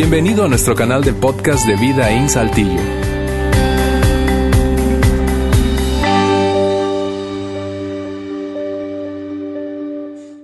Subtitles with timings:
[0.00, 2.80] Bienvenido a nuestro canal de podcast de Vida en Saltillo.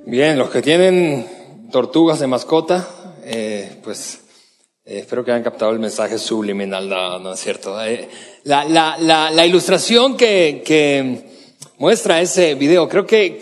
[0.06, 1.24] Bien, los que tienen
[1.70, 2.84] tortugas de mascota,
[3.22, 4.22] eh, pues
[4.84, 7.80] eh, espero que hayan captado el mensaje subliminal, no, no es cierto.
[7.80, 8.08] Eh,
[8.42, 11.30] la, ilustración que,
[11.78, 13.38] muestra ese video creo que,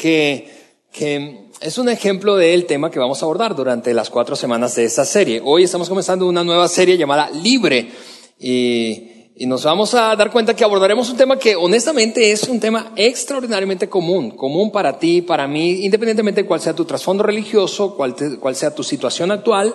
[0.93, 4.85] que es un ejemplo del tema que vamos a abordar durante las cuatro semanas de
[4.85, 5.41] esta serie.
[5.45, 7.91] Hoy estamos comenzando una nueva serie llamada Libre
[8.39, 12.61] y y nos vamos a dar cuenta que abordaremos un tema que honestamente es un
[12.61, 17.97] tema extraordinariamente común, común para ti, para mí, independientemente de cuál sea tu trasfondo religioso,
[17.97, 19.75] cuál, cuál sea tu situación actual,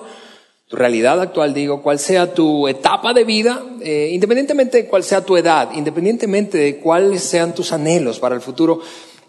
[0.68, 5.26] tu realidad actual, digo, cuál sea tu etapa de vida, eh, independientemente de cuál sea
[5.26, 8.82] tu edad, independientemente de cuáles sean tus anhelos para el futuro,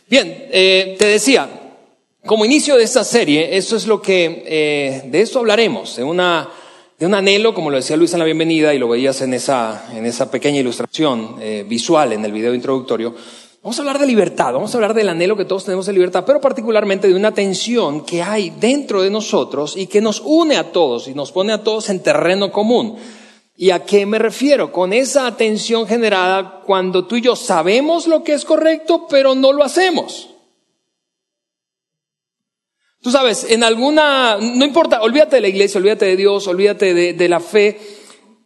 [0.06, 1.48] Bien, eh, te decía,
[2.26, 6.48] como inicio de esta serie, eso es lo que, eh, de esto hablaremos, de una,
[6.98, 9.88] de un anhelo, como lo decía Luis en la bienvenida y lo veías en esa,
[9.94, 13.14] en esa pequeña ilustración eh, visual en el video introductorio.
[13.62, 16.24] Vamos a hablar de libertad, vamos a hablar del anhelo que todos tenemos de libertad,
[16.26, 20.72] pero particularmente de una tensión que hay dentro de nosotros y que nos une a
[20.72, 22.96] todos y nos pone a todos en terreno común.
[23.56, 24.72] ¿Y a qué me refiero?
[24.72, 29.52] Con esa tensión generada cuando tú y yo sabemos lo que es correcto, pero no
[29.52, 30.33] lo hacemos.
[33.04, 37.28] Tú sabes, en alguna, no importa, olvídate de la iglesia, olvídate de Dios, olvídate de,
[37.28, 37.78] la fe.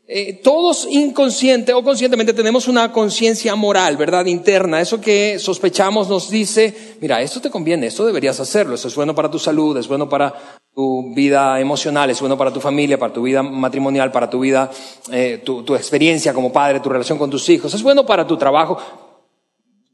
[0.09, 4.27] Eh, todos inconsciente o conscientemente tenemos una conciencia moral, ¿verdad?
[4.27, 4.81] Interna.
[4.81, 9.15] Eso que sospechamos nos dice, mira, esto te conviene, esto deberías hacerlo, esto es bueno
[9.15, 10.35] para tu salud, es bueno para
[10.75, 14.73] tu vida emocional, es bueno para tu familia, para tu vida matrimonial, para tu vida,
[15.13, 18.37] eh, tu, tu experiencia como padre, tu relación con tus hijos, es bueno para tu
[18.37, 18.77] trabajo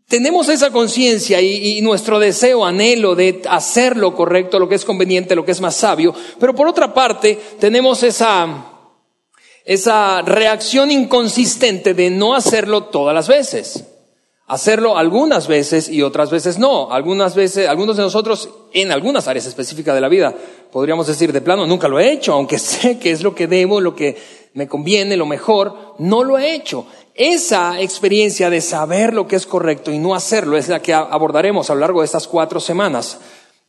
[0.09, 5.35] tenemos esa conciencia y, nuestro deseo, anhelo de hacer lo correcto, lo que es conveniente,
[5.35, 8.67] lo que es más sabio, pero por otra parte tenemos esa,
[9.65, 13.85] esa reacción inconsistente de no hacerlo todas las veces.
[14.47, 16.93] Hacerlo algunas veces y otras veces no.
[16.93, 20.35] Algunas veces, algunos de nosotros en algunas áreas específicas de la vida,
[20.71, 23.81] podríamos decir de plano, nunca lo he hecho, aunque sé que es lo que debo,
[23.81, 24.17] lo que
[24.53, 26.87] me conviene, lo mejor, no lo he hecho.
[27.15, 31.71] Esa experiencia de saber lo que es correcto y no hacerlo es la que abordaremos
[31.71, 33.19] a lo largo de estas cuatro semanas.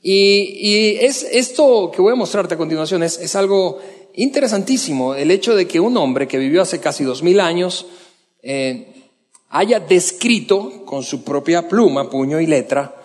[0.01, 3.79] Y, es esto que voy a mostrarte a continuación es, algo
[4.13, 7.87] interesantísimo, el hecho de que un hombre que vivió hace casi dos mil años
[8.43, 9.04] eh,
[9.49, 12.95] haya descrito con su propia pluma, puño y letra,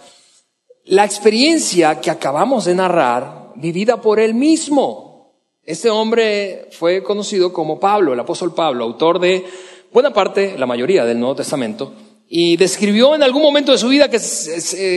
[0.84, 5.34] la experiencia que acabamos de narrar, vivida por él mismo.
[5.65, 9.44] Este hombre fue conocido como Pablo, el apóstol Pablo, autor de
[9.93, 11.93] buena parte, la mayoría del Nuevo Testamento,
[12.29, 14.19] y describió en algún momento de su vida que,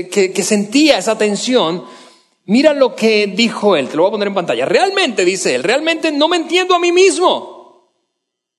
[0.09, 1.83] que, sentía esa tensión.
[2.45, 4.65] Mira lo que dijo él, te lo voy a poner en pantalla.
[4.65, 7.52] Realmente, dice él, realmente no me entiendo a mí mismo.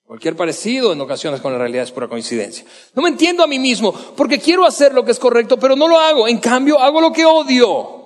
[0.06, 2.64] Cualquier parecido en ocasiones con la realidad es pura coincidencia.
[2.94, 5.88] No me entiendo a mí mismo porque quiero hacer lo que es correcto, pero no
[5.88, 6.28] lo hago.
[6.28, 8.02] En cambio, hago lo que odio.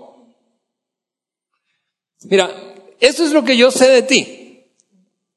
[2.23, 2.51] Mira,
[3.01, 4.35] esto es lo que yo sé de ti.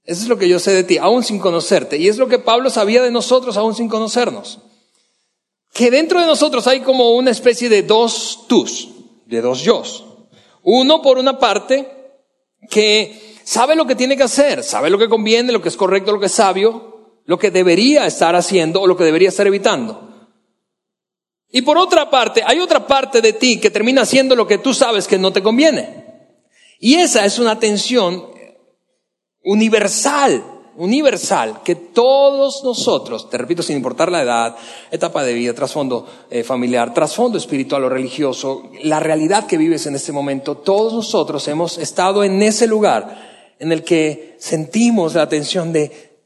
[0.03, 1.97] Eso es lo que yo sé de ti, aún sin conocerte.
[1.97, 4.59] Y es lo que Pablo sabía de nosotros, aún sin conocernos.
[5.73, 8.89] Que dentro de nosotros hay como una especie de dos tus,
[9.25, 9.83] de dos yo.
[10.63, 11.87] Uno, por una parte,
[12.69, 16.13] que sabe lo que tiene que hacer, sabe lo que conviene, lo que es correcto,
[16.13, 20.29] lo que es sabio, lo que debería estar haciendo o lo que debería estar evitando.
[21.49, 24.73] Y por otra parte, hay otra parte de ti que termina haciendo lo que tú
[24.73, 26.05] sabes que no te conviene.
[26.79, 28.25] Y esa es una tensión
[29.43, 30.41] universal,
[30.77, 34.55] universal, que todos nosotros, te repito, sin importar la edad,
[34.91, 39.95] etapa de vida, trasfondo eh, familiar, trasfondo espiritual o religioso, la realidad que vives en
[39.95, 43.30] este momento, todos nosotros hemos estado en ese lugar
[43.61, 46.17] en el que sentimos la tensión de,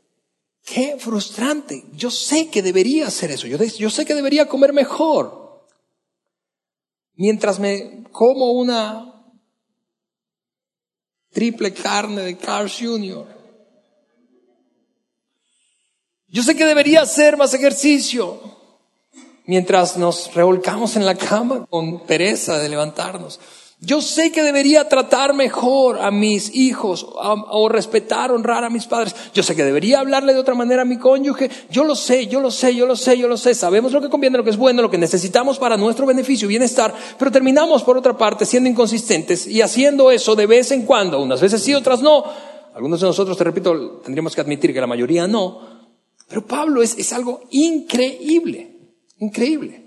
[0.64, 5.68] qué frustrante, yo sé que debería hacer eso, yo, yo sé que debería comer mejor,
[7.16, 9.22] mientras me como una
[11.34, 13.28] triple carne de Carl Jr.
[16.30, 18.40] Yo sé que debería hacer más ejercicio
[19.46, 23.42] mientras nos revolcamos en la cama con pereza de levantarnos.
[23.86, 29.16] Yo sé que debería tratar mejor a mis hijos o respetar, honrar a mis padres.
[29.32, 31.52] Yo sé que debería hablarle de otra manera a mi cónyuge.
[31.70, 33.54] Yo lo sé, yo lo sé, yo lo sé, yo lo sé.
[33.54, 36.50] Sabemos lo que conviene, lo que es bueno, lo que necesitamos para nuestro beneficio y
[36.50, 36.96] bienestar.
[37.20, 41.22] Pero terminamos, por otra parte, siendo inconsistentes y haciendo eso de vez en cuando.
[41.22, 42.24] Unas veces sí, otras no.
[42.74, 45.62] Algunos de nosotros, te repito, tendríamos que admitir que la mayoría no.
[46.28, 48.80] Pero Pablo es, es algo increíble,
[49.20, 49.85] increíble.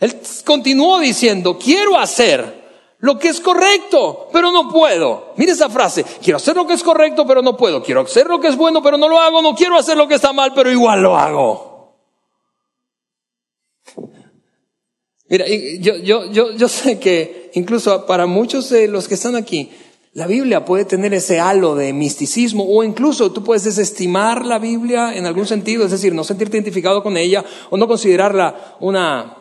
[0.00, 2.58] Él continuó diciendo, quiero hacer
[3.00, 5.32] lo que es correcto, pero no puedo.
[5.36, 7.82] Mire esa frase, quiero hacer lo que es correcto, pero no puedo.
[7.82, 9.40] Quiero hacer lo que es bueno, pero no lo hago.
[9.42, 11.68] No quiero hacer lo que está mal, pero igual lo hago.
[15.28, 15.44] Mira,
[15.80, 19.70] yo, yo, yo, yo sé que incluso para muchos de los que están aquí,
[20.14, 25.14] la Biblia puede tener ese halo de misticismo o incluso tú puedes desestimar la Biblia
[25.14, 29.37] en algún sentido, es decir, no sentirte identificado con ella o no considerarla una,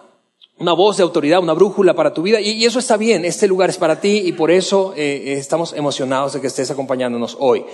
[0.59, 2.41] una voz de autoridad, una brújula para tu vida.
[2.41, 6.33] Y, eso está bien, este lugar es para ti y por eso eh, estamos emocionados
[6.33, 7.65] de que estés acompañándonos hoy.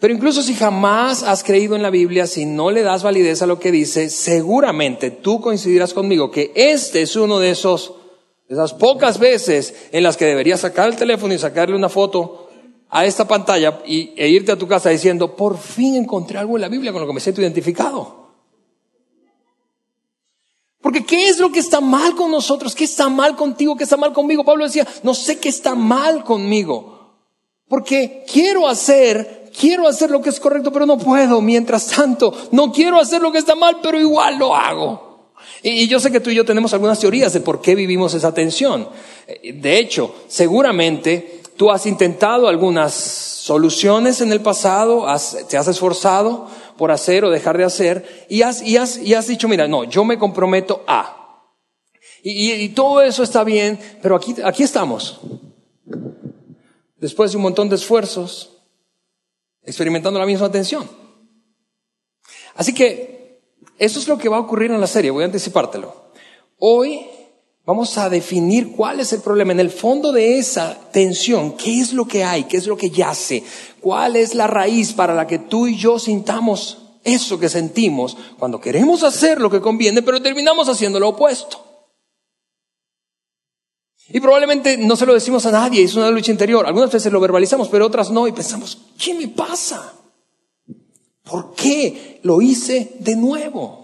[0.00, 3.46] Pero incluso si jamás has creído en la Biblia, si no le das validez a
[3.46, 7.94] lo que dice, seguramente tú coincidirás conmigo que este es uno de esos,
[8.48, 12.48] esas pocas veces en las que deberías sacar el teléfono y sacarle una foto
[12.90, 16.62] a esta pantalla y, e irte a tu casa diciendo, por fin encontré algo en
[16.62, 18.27] la Biblia con lo que me siento identificado.
[20.80, 22.74] Porque ¿qué es lo que está mal con nosotros?
[22.74, 23.76] ¿Qué está mal contigo?
[23.76, 24.44] ¿Qué está mal conmigo?
[24.44, 27.16] Pablo decía, no sé qué está mal conmigo.
[27.68, 31.40] Porque quiero hacer, quiero hacer lo que es correcto, pero no puedo.
[31.40, 35.32] Mientras tanto, no quiero hacer lo que está mal, pero igual lo hago.
[35.62, 38.32] Y, yo sé que tú y yo tenemos algunas teorías de por qué vivimos esa
[38.32, 38.88] tensión.
[39.42, 45.06] De hecho, seguramente tú has intentado algunas soluciones en el pasado,
[45.48, 46.48] te has esforzado,
[46.78, 49.84] por hacer o dejar de hacer y has, y has, y has dicho, mira, no,
[49.84, 51.16] yo me comprometo a.
[52.22, 55.20] Y, todo eso está bien, pero aquí, aquí estamos.
[56.96, 58.58] Después de un montón de esfuerzos,
[59.62, 60.88] experimentando la misma tensión.
[62.54, 63.40] Así que
[63.78, 66.10] eso es lo que va a ocurrir en la serie, voy a anticipártelo.
[66.58, 67.06] Hoy
[67.68, 69.52] Vamos a definir cuál es el problema.
[69.52, 72.44] En el fondo de esa tensión, ¿qué es lo que hay?
[72.44, 73.44] ¿Qué es lo que yace?
[73.78, 78.58] ¿Cuál es la raíz para la que tú y yo sintamos eso que sentimos cuando
[78.58, 81.62] queremos hacer lo que conviene, pero terminamos haciendo lo opuesto?
[84.08, 86.66] Y probablemente no se lo decimos a nadie, es una lucha interior.
[86.66, 89.92] Algunas veces lo verbalizamos, pero otras no, y pensamos, ¿qué me pasa?
[91.22, 93.77] ¿Por qué lo hice de nuevo?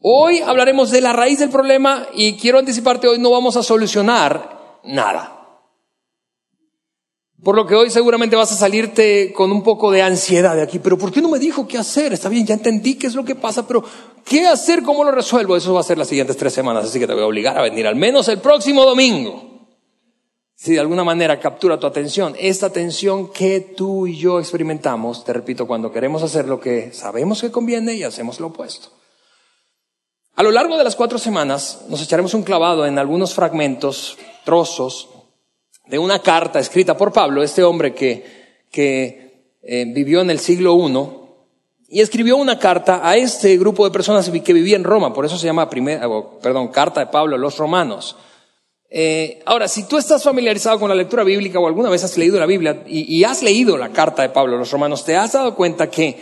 [0.00, 4.80] Hoy hablaremos de la raíz del problema y quiero anticiparte, hoy no vamos a solucionar
[4.84, 5.32] nada.
[7.42, 10.78] Por lo que hoy seguramente vas a salirte con un poco de ansiedad de aquí,
[10.78, 12.12] pero ¿por qué no me dijo qué hacer?
[12.12, 13.84] Está bien, ya entendí qué es lo que pasa, pero
[14.24, 14.82] ¿qué hacer?
[14.82, 15.56] ¿Cómo lo resuelvo?
[15.56, 17.62] Eso va a ser las siguientes tres semanas, así que te voy a obligar a
[17.62, 19.68] venir al menos el próximo domingo.
[20.54, 25.32] Si de alguna manera captura tu atención, esta atención que tú y yo experimentamos, te
[25.32, 28.88] repito, cuando queremos hacer lo que sabemos que conviene y hacemos lo opuesto.
[30.36, 35.08] A lo largo de las cuatro semanas nos echaremos un clavado en algunos fragmentos, trozos,
[35.86, 40.76] de una carta escrita por Pablo, este hombre que, que eh, vivió en el siglo
[40.76, 45.24] I, y escribió una carta a este grupo de personas que vivía en Roma, por
[45.24, 46.06] eso se llama primera,
[46.42, 48.16] perdón, carta de Pablo a los romanos.
[48.90, 52.38] Eh, ahora, si tú estás familiarizado con la lectura bíblica o alguna vez has leído
[52.38, 55.32] la Biblia y, y has leído la carta de Pablo a los romanos, te has
[55.32, 56.20] dado cuenta que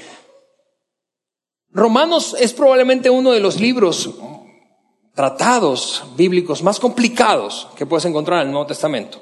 [1.75, 4.09] Romanos es probablemente uno de los libros,
[5.12, 9.19] tratados bíblicos más complicados que puedes encontrar en el Nuevo Testamento.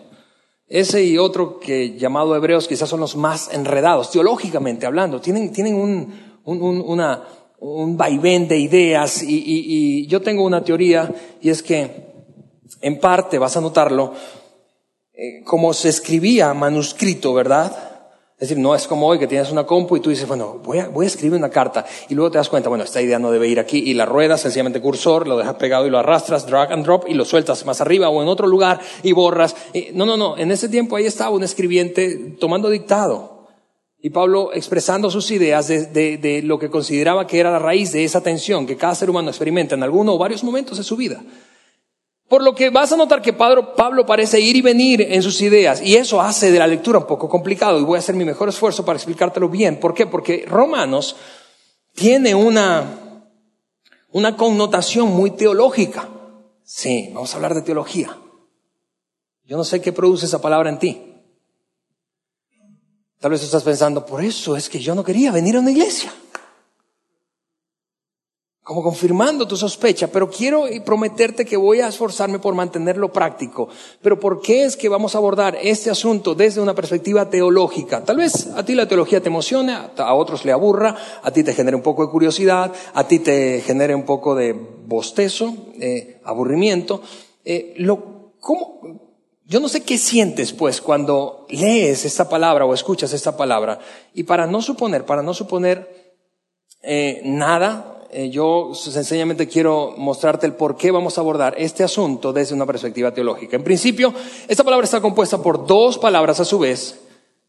[0.68, 5.21] Ese y otro que llamado Hebreos quizás son los más enredados, teológicamente hablando.
[5.21, 7.25] Tienen, tienen un, un, una,
[7.59, 12.12] un vaivén de ideas y, y, yo tengo una teoría y es que
[12.82, 14.12] en parte, vas a notarlo,
[15.14, 17.91] eh, como se escribía manuscrito, ¿verdad?
[18.42, 20.80] Es decir, no es como hoy que tienes una compu y tú dices, bueno, voy
[20.80, 23.30] a, voy a escribir una carta y luego te das cuenta, bueno, esta idea no
[23.30, 26.72] debe ir aquí y la ruedas sencillamente cursor, lo dejas pegado y lo arrastras, drag
[26.72, 29.54] and drop y lo sueltas más arriba o en otro lugar y borras.
[29.94, 33.46] no, no, no, en ese tiempo ahí estaba un escribiente tomando dictado
[34.00, 37.92] y Pablo expresando sus ideas de, de, de lo que consideraba que era la raíz
[37.92, 40.96] de esa tensión que cada ser humano experimenta en alguno o varios momentos de su
[40.96, 41.22] vida.
[42.32, 45.82] Por lo que vas a notar que Pablo parece ir y venir en sus ideas
[45.82, 48.48] y eso hace de la lectura un poco complicado y voy a hacer mi mejor
[48.48, 49.78] esfuerzo para explicártelo bien.
[49.78, 50.06] ¿Por qué?
[50.06, 51.14] Porque Romanos
[51.94, 53.28] tiene una,
[54.12, 56.08] una connotación muy teológica.
[56.64, 58.16] Sí, vamos a hablar de teología.
[59.44, 61.02] Yo no sé qué produce esa palabra en ti.
[63.20, 66.10] Tal vez estás pensando, por eso es que yo no quería venir a una iglesia
[68.64, 73.69] como confirmando tu sospecha, pero quiero prometerte que voy a esforzarme por mantenerlo práctico.
[74.00, 78.04] Pero ¿por qué es que vamos a abordar este asunto desde una perspectiva teológica?
[78.04, 81.54] Tal vez a ti la teología te emocione, a otros le aburra, a ti te
[81.54, 87.02] genere un poco de curiosidad, a ti te genere un poco de bostezo, eh, aburrimiento.
[87.45, 88.81] Eh, lo, ¿cómo?
[89.45, 93.81] Yo no sé qué sientes pues cuando lees esta palabra o escuchas esta palabra.
[94.14, 96.14] Y para no suponer, para no suponer
[96.81, 102.33] eh, nada eh, yo sencillamente quiero mostrarte el por qué vamos a abordar este asunto
[102.33, 103.57] desde una perspectiva teológica.
[103.57, 104.12] En principio,
[104.49, 107.00] esta palabra está compuesta por dos palabras a su vez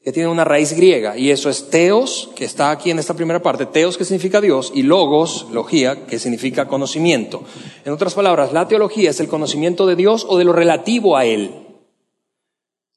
[0.04, 3.42] que tienen una raíz griega, y eso es teos, que está aquí en esta primera
[3.42, 7.44] parte, teos que significa Dios, y logos, logía, que significa conocimiento.
[7.86, 11.24] En otras palabras, la teología es el conocimiento de Dios o de lo relativo a
[11.24, 11.63] Él.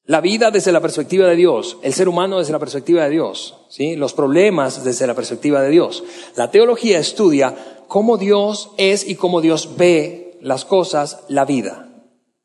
[0.07, 3.67] La vida desde la perspectiva de Dios, el ser humano desde la perspectiva de Dios,
[3.69, 3.97] ¿sí?
[3.97, 6.05] los problemas desde la perspectiva de Dios.
[6.37, 11.89] La teología estudia cómo Dios es y cómo Dios ve las cosas, la vida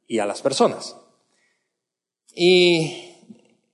[0.08, 0.96] y a las personas.
[2.34, 3.12] Y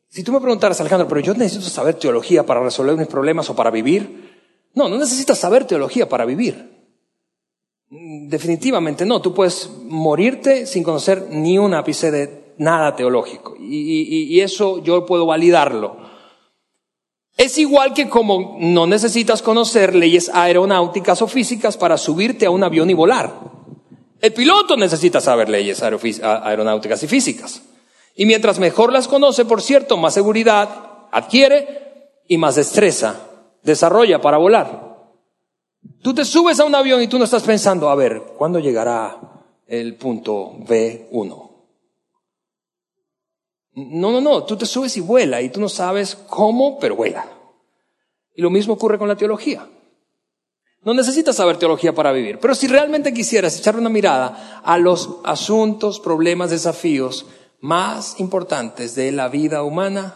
[0.10, 3.56] si tú me preguntaras, Alejandro, pero yo necesito saber teología para resolver mis problemas o
[3.56, 4.36] para vivir.
[4.74, 6.75] No, no necesitas saber teología para vivir.
[7.89, 9.22] Definitivamente no.
[9.22, 13.55] Tú puedes morirte sin conocer ni un ápice de nada teológico.
[13.59, 15.97] Y, eso yo puedo validarlo.
[17.35, 22.63] Es igual que como no necesitas conocer leyes aeronáuticas o físicas para subirte a un
[22.63, 23.31] avión y volar.
[24.19, 27.61] El piloto necesita saber leyes aeronáuticas y físicas.
[28.15, 30.69] Y mientras mejor las conoce, por cierto, más seguridad
[31.11, 33.21] adquiere y más destreza
[33.61, 34.97] desarrolla para volar.
[36.01, 39.17] Tú te subes a un avión y tú no estás pensando, a ver, ¿cuándo llegará
[39.67, 41.47] el punto B1?
[43.79, 47.27] No, no, no, tú te subes y vuela y tú no sabes cómo, pero vuela.
[48.34, 49.69] Y lo mismo ocurre con la teología.
[50.81, 55.17] No necesitas saber teología para vivir, pero si realmente quisieras echarle una mirada a los
[55.24, 57.27] asuntos, problemas, desafíos
[57.60, 60.15] más importantes de la vida humana,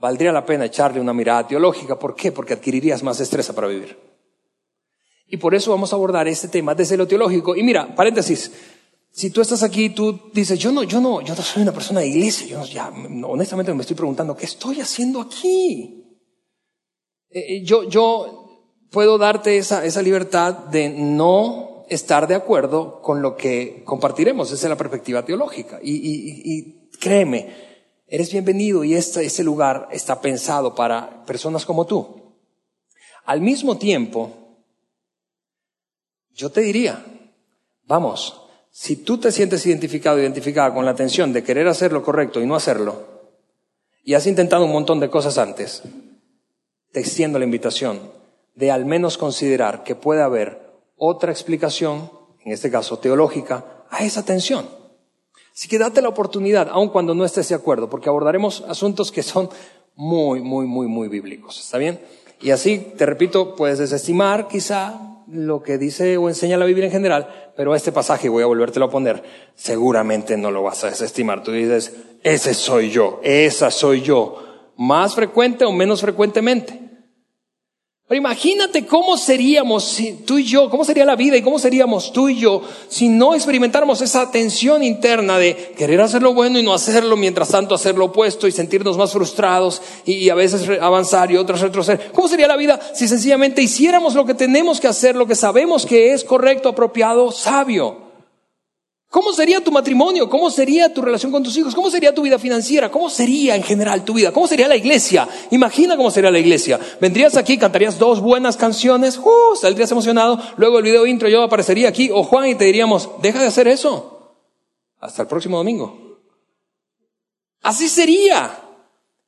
[0.00, 1.98] valdría la pena echarle una mirada teológica.
[1.98, 2.32] ¿Por qué?
[2.32, 3.98] Porque adquirirías más destreza para vivir.
[5.26, 7.54] Y por eso vamos a abordar este tema desde lo teológico.
[7.54, 8.50] Y mira, paréntesis,
[9.16, 12.00] si tú estás aquí, tú dices, yo no, yo no, yo no soy una persona
[12.00, 12.92] de iglesia, yo ya,
[13.24, 16.18] honestamente me estoy preguntando, ¿qué estoy haciendo aquí?
[17.30, 23.22] Eh, eh, yo, yo puedo darte esa, esa libertad de no estar de acuerdo con
[23.22, 25.78] lo que compartiremos desde la perspectiva teológica.
[25.80, 27.54] Y, y, y créeme,
[28.08, 32.34] eres bienvenido y este, este lugar está pensado para personas como tú.
[33.26, 34.32] Al mismo tiempo,
[36.32, 37.04] yo te diría,
[37.84, 38.40] vamos,
[38.76, 42.46] si tú te sientes identificado, identificada con la tensión de querer hacer lo correcto y
[42.46, 43.04] no hacerlo,
[44.02, 45.82] y has intentado un montón de cosas antes,
[46.90, 48.00] te extiendo la invitación
[48.56, 50.60] de al menos considerar que puede haber
[50.96, 52.10] otra explicación,
[52.44, 54.68] en este caso teológica, a esa tensión.
[55.54, 59.22] Así que date la oportunidad, aun cuando no estés de acuerdo, porque abordaremos asuntos que
[59.22, 59.50] son
[59.94, 61.60] muy, muy, muy, muy bíblicos.
[61.60, 62.00] ¿Está bien?
[62.40, 66.92] Y así, te repito, puedes desestimar quizá lo que dice o enseña la Biblia en
[66.92, 69.22] general, pero este pasaje, voy a volvértelo a poner,
[69.54, 71.42] seguramente no lo vas a desestimar.
[71.42, 76.80] Tú dices, ese soy yo, esa soy yo, más frecuente o menos frecuentemente.
[78.06, 82.12] Pero imagínate cómo seríamos si tú y yo, cómo sería la vida y cómo seríamos
[82.12, 86.62] tú y yo si no experimentáramos esa tensión interna de querer hacer lo bueno y
[86.62, 91.32] no hacerlo, mientras tanto hacer lo opuesto y sentirnos más frustrados y, a veces avanzar
[91.32, 92.12] y otras retroceder.
[92.12, 95.86] ¿Cómo sería la vida si sencillamente hiciéramos lo que tenemos que hacer, lo que sabemos
[95.86, 98.03] que es correcto, apropiado, sabio?
[99.14, 100.28] ¿Cómo sería tu matrimonio?
[100.28, 101.72] ¿Cómo sería tu relación con tus hijos?
[101.72, 102.90] ¿Cómo sería tu vida financiera?
[102.90, 104.32] ¿Cómo sería en general tu vida?
[104.32, 105.28] ¿Cómo sería la iglesia?
[105.52, 106.80] Imagina cómo sería la iglesia.
[107.00, 109.54] Vendrías aquí, cantarías dos buenas canciones, ¡uh!
[109.54, 113.40] saldrías emocionado, luego el video intro yo aparecería aquí, o Juan, y te diríamos, deja
[113.40, 114.34] de hacer eso.
[114.98, 116.18] Hasta el próximo domingo.
[117.62, 118.50] Así sería.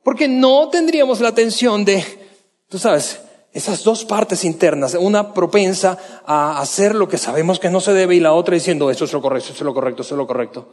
[0.02, 2.04] Porque no tendríamos la atención de,
[2.68, 3.20] tú sabes,
[3.56, 5.96] esas dos partes internas, una propensa
[6.26, 9.12] a hacer lo que sabemos que no se debe y la otra diciendo, esto es
[9.14, 10.68] lo correcto, esto es lo correcto, esto es lo correcto.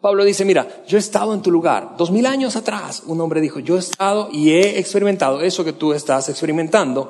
[0.00, 1.96] Pablo dice, mira, yo he estado en tu lugar.
[1.96, 5.72] Dos mil años atrás, un hombre dijo, yo he estado y he experimentado eso que
[5.72, 7.08] tú estás experimentando.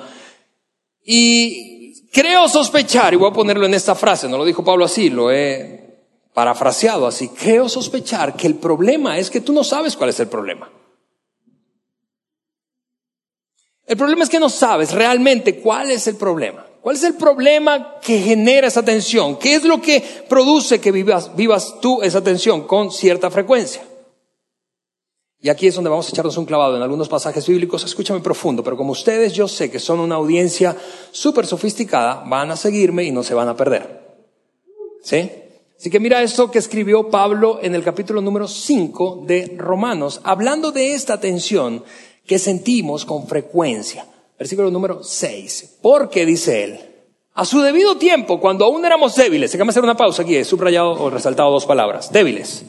[1.03, 5.09] Y creo sospechar, y voy a ponerlo en esta frase, no lo dijo Pablo así,
[5.09, 6.03] lo he
[6.35, 10.29] parafraseado así, creo sospechar que el problema es que tú no sabes cuál es el
[10.29, 10.71] problema.
[13.91, 16.65] El problema es que no sabes realmente cuál es el problema.
[16.81, 19.37] ¿Cuál es el problema que genera esa tensión?
[19.37, 23.83] ¿Qué es lo que produce que vivas, vivas tú esa tensión con cierta frecuencia?
[25.41, 27.83] Y aquí es donde vamos a echarnos un clavado en algunos pasajes bíblicos.
[27.83, 30.77] Escúchame profundo, pero como ustedes yo sé que son una audiencia
[31.11, 34.21] súper sofisticada, van a seguirme y no se van a perder.
[35.03, 35.33] ¿Sí?
[35.77, 40.71] Así que mira esto que escribió Pablo en el capítulo número 5 de Romanos, hablando
[40.71, 41.83] de esta tensión
[42.31, 44.07] que sentimos con frecuencia.
[44.39, 45.79] Versículo número 6.
[45.83, 46.81] Porque, dice él,
[47.35, 50.93] a su debido tiempo, cuando aún éramos débiles, déjame hacer una pausa aquí, he subrayado
[50.93, 52.63] o resaltado dos palabras, débiles.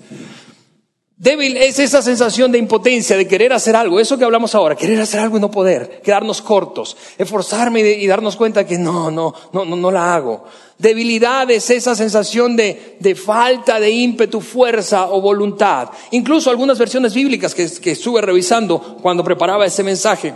[1.22, 5.00] Débil es esa sensación de impotencia, de querer hacer algo, eso que hablamos ahora, querer
[5.00, 9.64] hacer algo y no poder, quedarnos cortos, esforzarme y, darnos cuenta que no, no, no,
[9.64, 10.46] no, no la hago.
[10.80, 15.90] Debilidad es esa sensación de, de, falta de ímpetu, fuerza o voluntad.
[16.10, 20.34] Incluso algunas versiones bíblicas que, que estuve revisando cuando preparaba ese mensaje,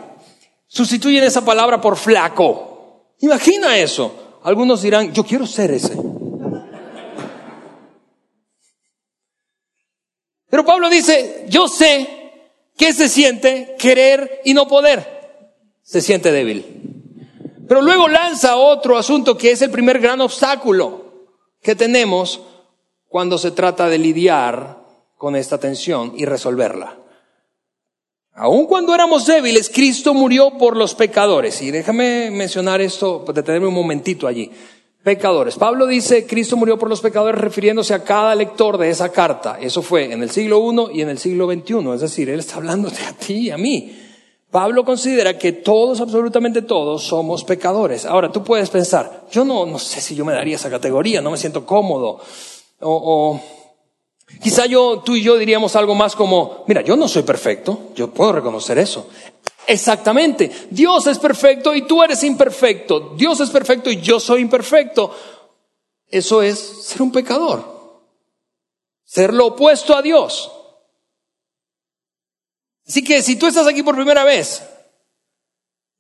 [0.68, 3.16] sustituyen esa palabra por flaco.
[3.22, 4.14] Imagina eso.
[4.44, 5.98] Algunos dirán, yo quiero ser ese.
[10.50, 12.08] Pero Pablo dice, yo sé
[12.78, 15.06] que se siente querer y no poder.
[15.82, 16.66] Se siente débil.
[17.68, 21.06] Pero luego lanza otro asunto que es el primer gran obstáculo
[21.62, 22.42] que tenemos
[23.08, 24.84] cuando se trata de lidiar
[25.18, 26.98] con esta tensión y resolverla.
[28.34, 31.62] Aun cuando éramos débiles, Cristo murió por los pecadores.
[31.62, 34.52] Y déjame mencionar esto, detenerme un momentito allí
[35.06, 35.56] pecadores.
[35.56, 39.60] Pablo dice, Cristo murió por los pecadores refiriéndose a cada lector de esa carta.
[39.62, 41.94] Eso fue en el siglo I y en el siglo XXI.
[41.94, 43.96] Es decir, Él está hablándote a ti y a mí.
[44.50, 48.06] Pablo considera que todos, absolutamente todos, somos pecadores.
[48.06, 51.30] Ahora, tú puedes pensar, yo no, no sé si yo me daría esa categoría, no
[51.30, 52.20] me siento cómodo.
[52.80, 53.42] O, o
[54.42, 58.10] quizá yo, tú y yo diríamos algo más como, mira, yo no soy perfecto, yo
[58.10, 59.08] puedo reconocer eso.
[59.68, 60.52] Exactamente.
[60.70, 63.14] Dios es perfecto y tú eres imperfecto.
[63.16, 65.14] Dios es perfecto y yo soy imperfecto.
[66.08, 67.76] Eso es ser un pecador.
[69.04, 70.52] Ser lo opuesto a Dios.
[72.88, 74.62] Así que si tú estás aquí por primera vez,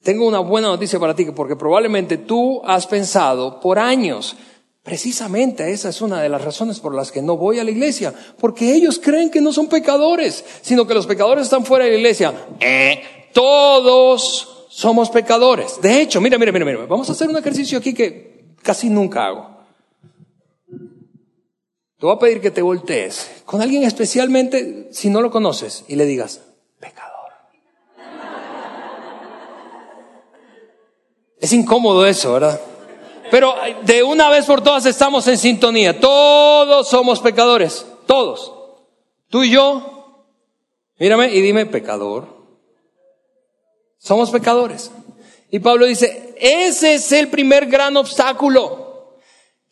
[0.03, 4.35] tengo una buena noticia para ti, porque probablemente tú has pensado por años,
[4.83, 8.13] precisamente esa es una de las razones por las que no voy a la iglesia,
[8.39, 11.97] porque ellos creen que no son pecadores, sino que los pecadores están fuera de la
[11.97, 12.33] iglesia.
[12.59, 15.81] Eh, todos somos pecadores.
[15.81, 19.27] De hecho, mira, mira, mira, mira, vamos a hacer un ejercicio aquí que casi nunca
[19.27, 19.55] hago.
[21.99, 25.97] Te voy a pedir que te voltees con alguien especialmente si no lo conoces y
[25.97, 26.45] le digas,
[26.79, 27.31] pecador.
[31.37, 32.61] Es incómodo eso, ¿verdad?
[33.31, 35.99] Pero de una vez por todas estamos en sintonía.
[35.99, 37.85] Todos somos pecadores.
[38.05, 38.53] Todos.
[39.29, 40.23] Tú y yo.
[40.99, 42.44] Mírame y dime, pecador.
[44.05, 44.91] Somos pecadores.
[45.49, 49.17] Y Pablo dice, ese es el primer gran obstáculo,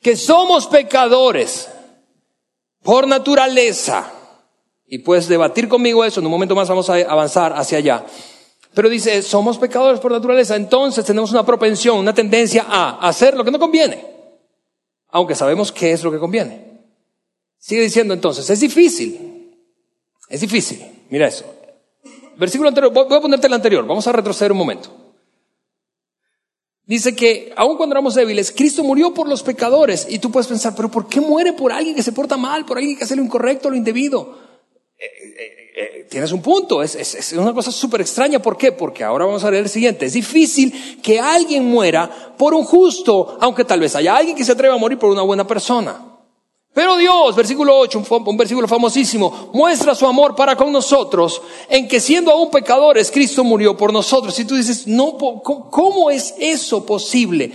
[0.01, 1.69] que somos pecadores
[2.81, 4.11] por naturaleza.
[4.87, 8.05] Y puedes debatir conmigo eso, en un momento más vamos a avanzar hacia allá.
[8.73, 13.43] Pero dice, somos pecadores por naturaleza, entonces tenemos una propensión, una tendencia a hacer lo
[13.43, 14.03] que no conviene,
[15.09, 16.81] aunque sabemos qué es lo que conviene.
[17.59, 19.59] Sigue diciendo entonces, es difícil,
[20.27, 21.45] es difícil, mira eso,
[22.37, 24.89] versículo anterior, voy a ponerte el anterior, vamos a retroceder un momento.
[26.85, 30.05] Dice que aun cuando éramos débiles, Cristo murió por los pecadores.
[30.09, 32.77] Y tú puedes pensar, pero ¿por qué muere por alguien que se porta mal, por
[32.77, 34.37] alguien que hace lo incorrecto, lo indebido?
[34.99, 38.39] Eh, eh, eh, tienes un punto, es, es una cosa súper extraña.
[38.39, 38.73] ¿Por qué?
[38.73, 40.05] Porque ahora vamos a ver el siguiente.
[40.05, 44.51] Es difícil que alguien muera por un justo, aunque tal vez haya alguien que se
[44.51, 46.12] atreva a morir por una buena persona.
[46.73, 51.99] Pero Dios, versículo 8, un, versículo famosísimo, muestra su amor para con nosotros en que
[51.99, 54.37] siendo aún pecadores, Cristo murió por nosotros.
[54.39, 57.51] Y tú dices, no, ¿cómo es eso posible?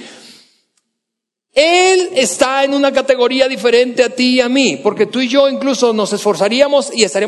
[1.53, 5.49] Él está en una categoría diferente a ti y a mí, porque tú y yo
[5.49, 7.27] incluso nos esforzaríamos y hacer,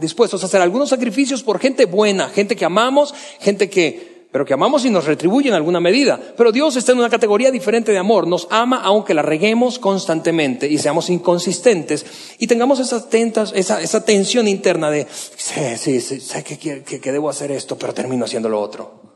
[0.00, 4.54] dispuestos a hacer algunos sacrificios por gente buena, gente que amamos, gente que pero que
[4.54, 6.20] amamos y nos retribuye en alguna medida.
[6.36, 8.26] Pero Dios está en una categoría diferente de amor.
[8.26, 12.04] Nos ama aunque la reguemos constantemente y seamos inconsistentes
[12.38, 17.78] y tengamos esa, tensión interna de, sí, sí, sé que, que, que debo hacer esto,
[17.78, 19.08] pero termino haciendo lo otro.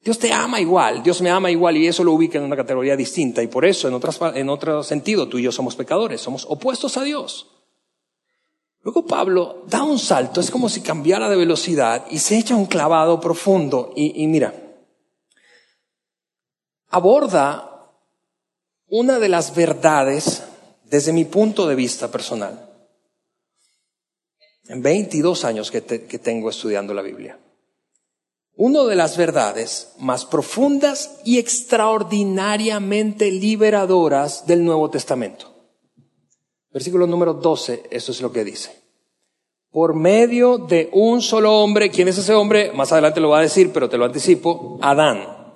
[0.00, 2.96] Dios te ama igual, Dios me ama igual y eso lo ubica en una categoría
[2.96, 6.46] distinta y por eso en, otras, en otro sentido tú y yo somos pecadores, somos
[6.48, 7.57] opuestos a Dios.
[8.82, 12.66] Luego Pablo da un salto, es como si cambiara de velocidad y se echa un
[12.66, 14.54] clavado profundo y, mira,
[16.88, 17.92] aborda
[18.86, 20.44] una de las verdades
[20.84, 22.64] desde mi punto de vista personal.
[24.68, 27.38] En 22 años que tengo estudiando la Biblia.
[28.54, 35.57] Una de las verdades más profundas y extraordinariamente liberadoras del Nuevo Testamento.
[36.72, 38.70] Versículo número 12, eso es lo que dice.
[39.70, 42.72] Por medio de un solo hombre, ¿quién es ese hombre?
[42.72, 45.54] Más adelante lo va a decir, pero te lo anticipo, Adán.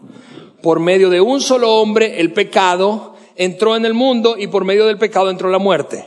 [0.63, 4.87] Por medio de un solo hombre, el pecado entró en el mundo y por medio
[4.87, 6.07] del pecado entró la muerte.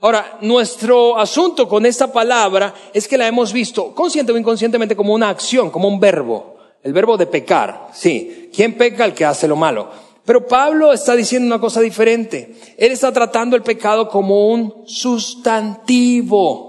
[0.00, 5.12] Ahora, nuestro asunto con esta palabra es que la hemos visto consciente o inconscientemente como
[5.12, 6.56] una acción, como un verbo.
[6.82, 7.88] El verbo de pecar.
[7.92, 8.50] Sí.
[8.54, 9.04] ¿Quién peca?
[9.04, 9.88] El que hace lo malo.
[10.28, 12.54] Pero Pablo está diciendo una cosa diferente.
[12.76, 16.68] Él está tratando el pecado como un sustantivo,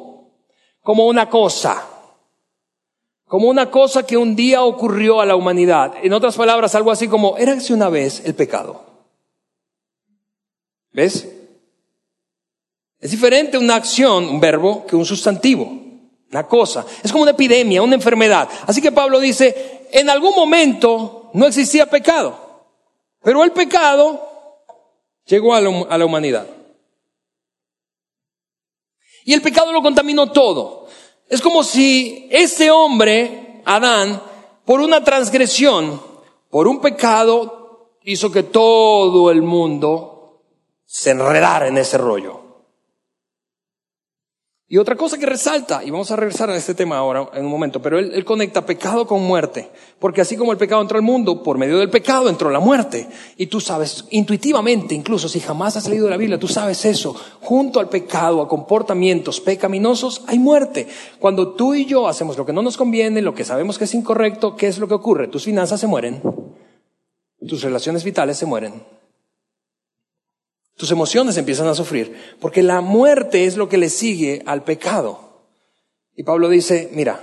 [0.82, 1.86] como una cosa,
[3.26, 5.96] como una cosa que un día ocurrió a la humanidad.
[6.02, 8.82] En otras palabras, algo así como, érase una vez el pecado.
[10.94, 11.28] ¿Ves?
[13.02, 15.70] Es diferente una acción, un verbo, que un sustantivo,
[16.32, 16.86] una cosa.
[17.04, 18.48] Es como una epidemia, una enfermedad.
[18.66, 22.48] Así que Pablo dice, en algún momento no existía pecado.
[23.22, 24.22] Pero el pecado
[25.26, 26.48] llegó a la, humanidad.
[29.26, 30.88] Y el pecado lo contaminó todo.
[31.28, 34.22] Es como si ese hombre, Adán,
[34.66, 36.02] por una transgresión,
[36.50, 40.42] por un pecado, hizo que todo el mundo
[40.86, 42.49] se enredara en ese rollo.
[44.72, 47.50] Y otra cosa que resalta, y vamos a regresar a este tema ahora en un
[47.50, 51.42] momento, pero él, conecta pecado con muerte, porque así como el pecado entró al mundo,
[51.42, 53.10] por medio del pecado entró la muerte.
[53.36, 57.80] Y tú sabes, intuitivamente, incluso si jamás has leído la Biblia, tú sabes eso, junto
[57.80, 60.88] al pecado, a comportamientos pecaminosos, hay muerte.
[61.18, 63.94] Cuando tú y yo hacemos lo que no nos conviene, lo que sabemos que es
[63.96, 65.30] incorrecto, ¿qué es lo que ocurre?
[65.30, 66.22] Tus finanzas se mueren,
[67.48, 68.84] tus relaciones vitales se mueren,
[70.80, 75.42] tus emociones empiezan a sufrir, porque la muerte es lo que le sigue al pecado.
[76.16, 77.22] Y Pablo dice, mira,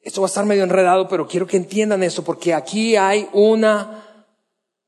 [0.00, 4.26] esto va a estar medio enredado, pero quiero que entiendan esto, porque aquí hay una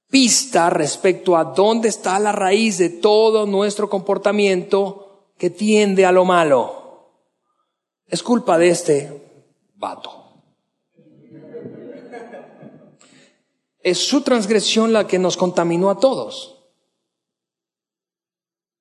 [0.09, 6.25] pista respecto a dónde está la raíz de todo nuestro comportamiento que tiende a lo
[6.25, 7.13] malo.
[8.09, 9.45] Es culpa de este
[9.77, 10.11] vato.
[13.79, 16.60] Es su transgresión la que nos contaminó a todos.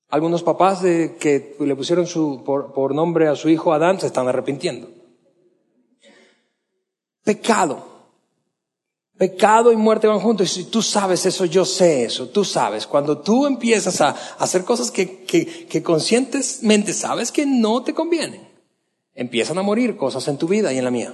[0.10, 4.28] Algunos papás que le pusieron su, por, por nombre a su hijo Adán se están
[4.28, 4.90] arrepintiendo.
[7.24, 7.86] Pecado.
[9.18, 10.50] Pecado y muerte van juntos.
[10.52, 12.88] Y si tú sabes eso, yo sé eso, tú sabes.
[12.88, 18.48] Cuando tú empiezas a hacer cosas que, que, que conscientemente sabes que no te convienen,
[19.14, 21.14] empiezan a morir cosas en tu vida y en la mía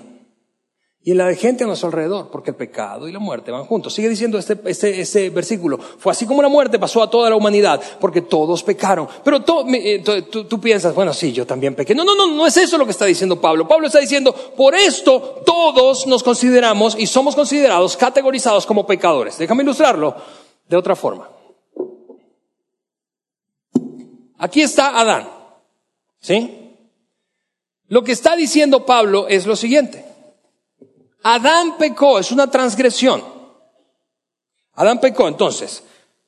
[1.08, 3.94] y en la gente a nuestro alrededor, porque el pecado y la muerte van juntos.
[3.94, 7.36] Sigue diciendo este, este, este versículo, fue así como la muerte pasó a toda la
[7.36, 9.08] humanidad, porque todos pecaron.
[9.24, 11.94] Pero eh, tú, tú, piensas, bueno, sí, yo también pequé.
[11.94, 13.68] No, no, no, no es eso lo que está diciendo Pablo.
[13.68, 19.38] Pablo está diciendo, por esto todos nos consideramos y somos considerados, categorizados como pecadores.
[19.38, 20.16] Déjame ilustrarlo
[20.68, 21.30] de otra forma.
[24.40, 25.30] Aquí está Adán,
[26.20, 26.80] ¿sí?
[27.90, 30.15] Lo que está diciendo Pablo es lo siguiente.
[31.28, 33.24] Adán pecó, es una transgresión.
[34.76, 35.84] Adán pecó, entonces,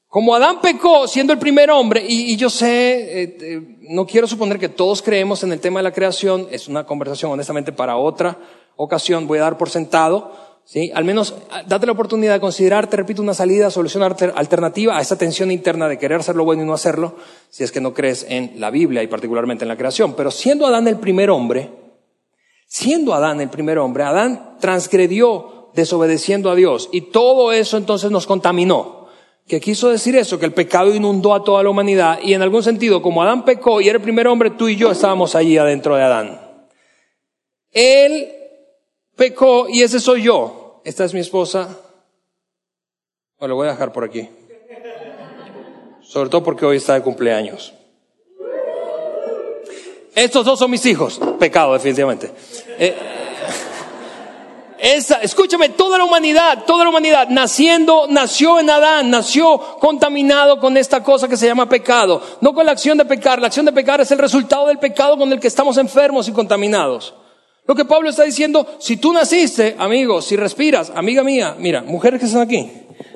[0.08, 4.58] como Adán pecó siendo el primer hombre, y, yo sé, eh, eh, no quiero suponer
[4.58, 8.40] que todos creemos en el tema de la creación, es una conversación honestamente para otra
[8.76, 10.32] ocasión, voy a dar por sentado,
[10.66, 10.92] ¿sí?
[10.96, 15.02] Al menos ah, date la oportunidad de considerar, te repito, una salida, solución alternativa a
[15.02, 17.18] esa tensión interna de querer hacer lo bueno y no hacerlo,
[17.52, 20.16] si es que no crees en la Biblia y particularmente en la creación.
[20.16, 21.70] Pero siendo Adán el primer hombre,
[22.68, 28.28] Siendo Adán el primer hombre, Adán transgredió desobedeciendo a Dios y todo eso entonces nos
[28.28, 29.08] contaminó.
[29.48, 30.38] ¿Qué quiso decir eso?
[30.38, 33.80] Que el pecado inundó a toda la humanidad y en algún sentido, como Adán pecó
[33.80, 36.42] y era el primer hombre, tú y yo estábamos allí adentro de Adán.
[37.72, 38.28] Él
[39.16, 40.82] pecó y ese soy yo.
[40.84, 41.80] Esta es mi esposa.
[43.38, 44.28] O lo voy a dejar por aquí.
[46.02, 47.74] Sobre todo porque hoy está de cumpleaños.
[50.18, 51.22] Estos dos son mis hijos.
[51.38, 52.32] Pecado, definitivamente.
[52.80, 52.96] Eh,
[54.80, 60.76] esa, escúchame, toda la humanidad, toda la humanidad, naciendo, nació en Adán, nació contaminado con
[60.76, 62.20] esta cosa que se llama pecado.
[62.42, 65.20] No con la acción de pecar, la acción de pecar es el resultado del pecado
[65.20, 67.14] con el que estamos enfermos y contaminados.
[67.68, 72.20] Lo que Pablo está diciendo, si tú naciste, amigo, si respiras, amiga mía, mira, mujeres
[72.20, 72.72] que están aquí,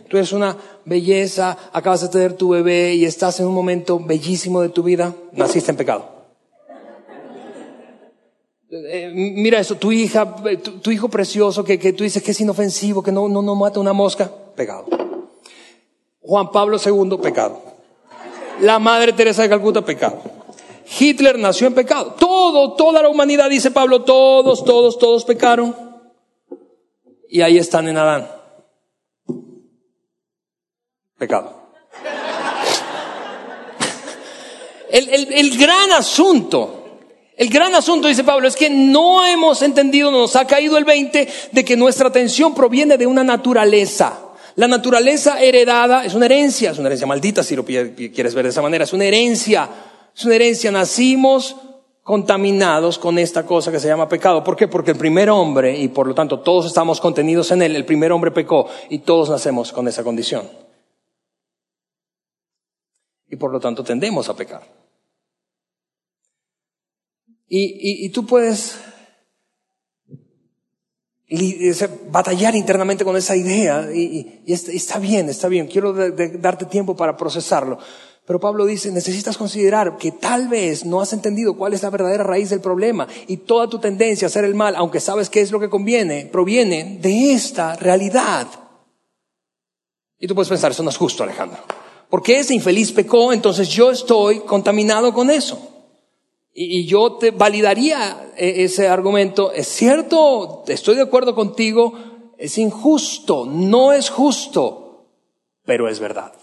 [0.08, 4.62] tú eres una belleza, acabas de tener tu bebé y estás en un momento bellísimo
[4.62, 6.11] de tu vida, naciste en pecado.
[8.74, 10.34] Eh, mira eso, tu hija,
[10.82, 13.82] tu, hijo precioso que, que, tú dices que es inofensivo, que no, no, no mata
[13.82, 14.86] una mosca, pecado.
[16.22, 17.62] Juan Pablo II, pecado.
[18.62, 20.22] La Madre Teresa de Calcuta, pecado.
[21.00, 22.16] Hitler nació en pecado.
[22.18, 25.76] Todo, toda la humanidad, dice Pablo, todos, todos, todos pecaron.
[27.28, 28.32] Y ahí están en Adán.
[31.18, 31.60] Pecado.
[34.92, 36.81] El, el, el gran asunto
[37.38, 41.28] el gran asunto, dice Pablo, es que no hemos entendido, nos ha caído el 20
[41.52, 44.20] de que nuestra atención proviene de una naturaleza.
[44.56, 48.50] La naturaleza heredada es una herencia, es una herencia maldita si lo quieres ver de
[48.50, 49.70] esa manera, es una herencia
[50.16, 51.56] es una herencia, nacimos
[52.04, 54.44] contaminados con esta cosa que se llama pecado.
[54.44, 54.68] ¿Por qué?
[54.68, 58.12] Porque el primer hombre, y por lo tanto todos estamos contenidos en él, el primer
[58.12, 60.50] hombre pecó y todos nacemos con esa condición.
[63.30, 64.81] Y por lo tanto tendemos a pecar.
[67.54, 68.78] Y, tú puedes
[72.10, 77.78] batallar internamente con esa idea y, está bien, está bien, quiero darte tiempo para procesarlo.
[78.26, 82.24] Pero Pablo dice, necesitas considerar que tal vez no has entendido cuál es la verdadera
[82.24, 85.52] raíz del problema y toda tu tendencia a hacer el mal, aunque sabes qué es
[85.52, 88.48] lo que conviene, proviene de esta realidad.
[90.18, 91.60] Y tú puedes pensar, eso no es justo, Alejandro.
[92.10, 95.71] Porque ese infeliz pecó, entonces yo estoy contaminado con eso.
[96.54, 99.52] Y, yo te validaría e, ese argumento.
[99.52, 101.94] Es cierto, estoy de acuerdo contigo,
[102.38, 105.08] es injusto, no es justo,
[105.66, 106.34] pero es verdad.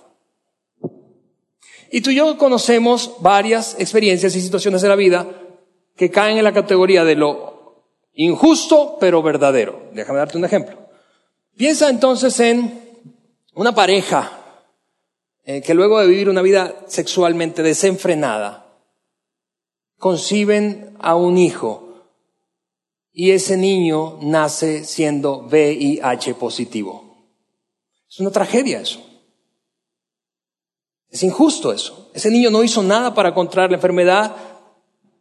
[1.90, 5.26] Y tú y yo conocemos varias experiencias y situaciones de la vida
[5.96, 9.90] que caen en la categoría de lo injusto pero verdadero.
[9.92, 10.76] Déjame darte un ejemplo.
[11.56, 12.80] Piensa entonces en
[13.54, 14.38] una pareja
[15.44, 18.67] eh, que luego de vivir una vida sexualmente desenfrenada,
[19.98, 21.88] conciben a un hijo
[23.12, 27.16] y ese niño nace siendo VIH positivo.
[28.08, 29.04] Es una tragedia eso.
[31.10, 32.10] Es injusto eso.
[32.14, 34.36] Ese niño no hizo nada para contraer la enfermedad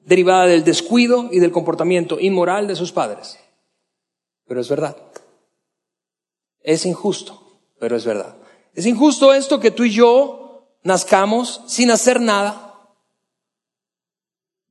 [0.05, 3.39] derivada del descuido y del comportamiento inmoral de sus padres.
[4.45, 4.95] Pero es verdad.
[6.61, 8.37] Es injusto, pero es verdad.
[8.73, 12.66] Es injusto esto que tú y yo nazcamos sin hacer nada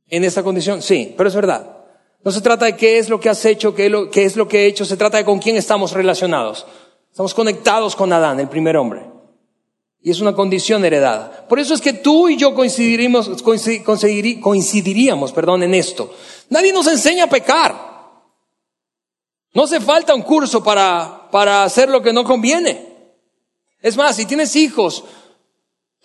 [0.08, 0.82] en esta condición.
[0.82, 1.76] Sí, pero es verdad.
[2.24, 4.66] No se trata de qué es lo que has hecho, qué es lo que he
[4.66, 6.66] hecho, se trata de con quién estamos relacionados.
[7.10, 9.08] Estamos conectados con Adán, el primer hombre.
[10.02, 11.46] Y es una condición heredada.
[11.48, 13.42] Por eso es que tú y yo coincidiríamos,
[14.42, 16.12] coincidiríamos perdón, en esto.
[16.50, 17.74] Nadie nos enseña a pecar.
[19.54, 22.86] No hace falta un curso para, para hacer lo que no conviene.
[23.80, 25.04] Es más, si tienes hijos,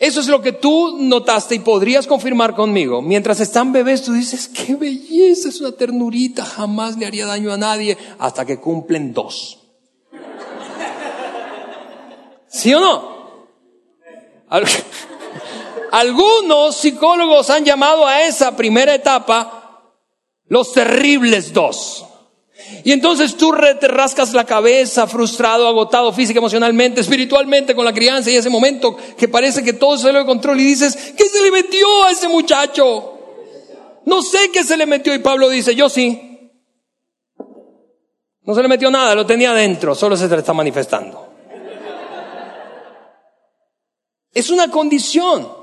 [0.01, 3.03] eso es lo que tú notaste y podrías confirmar conmigo.
[3.03, 7.57] Mientras están bebés, tú dices, qué belleza, es una ternurita, jamás le haría daño a
[7.57, 9.59] nadie, hasta que cumplen dos.
[12.47, 13.11] ¿Sí o no?
[15.91, 19.83] Algunos psicólogos han llamado a esa primera etapa
[20.47, 22.07] los terribles dos.
[22.83, 28.31] Y entonces tú te rascas la cabeza, frustrado, agotado física, emocionalmente, espiritualmente con la crianza
[28.31, 31.41] y ese momento que parece que todo se lo de control y dices, ¿qué se
[31.41, 33.19] le metió a ese muchacho?
[34.05, 36.51] No sé qué se le metió y Pablo dice, yo sí.
[38.43, 41.27] No se le metió nada, lo tenía dentro, solo se le está manifestando.
[44.33, 45.60] Es una condición.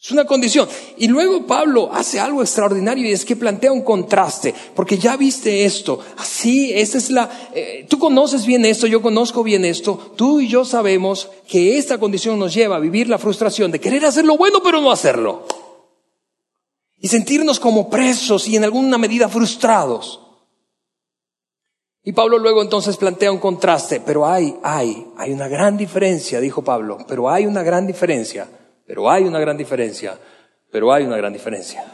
[0.00, 0.68] Es una condición.
[0.98, 5.64] Y luego Pablo hace algo extraordinario y es que plantea un contraste, porque ya viste
[5.64, 10.40] esto, así, esa es la, eh, tú conoces bien esto, yo conozco bien esto, tú
[10.40, 14.24] y yo sabemos que esta condición nos lleva a vivir la frustración de querer hacer
[14.24, 15.46] lo bueno pero no hacerlo.
[16.98, 20.20] Y sentirnos como presos y en alguna medida frustrados.
[22.02, 26.62] Y Pablo luego entonces plantea un contraste, pero hay, hay, hay una gran diferencia, dijo
[26.62, 28.48] Pablo, pero hay una gran diferencia,
[28.86, 30.18] pero hay una gran diferencia,
[30.70, 31.84] pero hay una gran diferencia.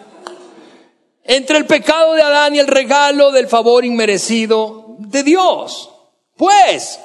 [1.25, 5.91] Entre el pecado de Adán y el regalo del favor inmerecido de Dios.
[6.37, 7.01] Pues,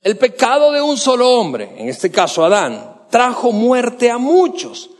[0.00, 4.90] el pecado de un solo hombre, en este caso Adán, trajo muerte a muchos,